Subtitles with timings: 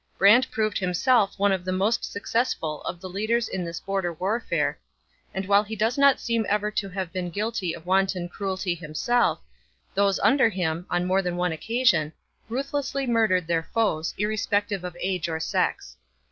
[0.17, 4.79] Brant proved himself one of the most successful of the leaders in this border warfare,
[5.31, 9.41] and while he does not seem ever to have been guilty of wanton cruelty himself,
[9.93, 12.13] those under him, on more than one occasion,
[12.49, 15.97] ruthlessly murdered their foes, irrespective of age or sex.